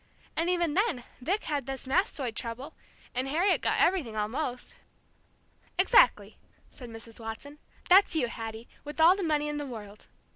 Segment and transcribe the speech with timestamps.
[0.35, 2.73] And even then Vic had this mastoid trouble,
[3.13, 4.79] and Harriet got everything, almost."
[5.77, 7.19] "Exactly," said Mrs.
[7.19, 7.59] Watson.
[7.87, 10.07] "That's you, Hattie, with all the money in the world.